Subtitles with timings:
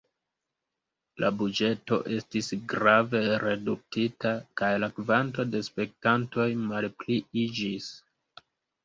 [1.23, 4.31] La buĝeto estis grave reduktita
[4.63, 7.91] kaj la kvanto de spektantoj malpliiĝis.